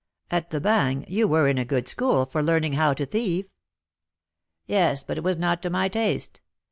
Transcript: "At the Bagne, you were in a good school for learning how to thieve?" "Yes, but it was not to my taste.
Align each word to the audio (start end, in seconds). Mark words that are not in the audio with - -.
"At 0.31 0.49
the 0.49 0.59
Bagne, 0.59 1.05
you 1.07 1.27
were 1.27 1.47
in 1.47 1.59
a 1.59 1.63
good 1.63 1.87
school 1.87 2.25
for 2.25 2.41
learning 2.41 2.73
how 2.73 2.95
to 2.95 3.05
thieve?" 3.05 3.51
"Yes, 4.65 5.03
but 5.03 5.19
it 5.19 5.23
was 5.23 5.37
not 5.37 5.61
to 5.61 5.69
my 5.69 5.89
taste. 5.89 6.41